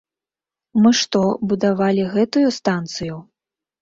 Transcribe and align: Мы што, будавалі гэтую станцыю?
Мы 0.85 0.91
што, 1.01 1.21
будавалі 1.51 2.09
гэтую 2.17 2.47
станцыю? 2.59 3.15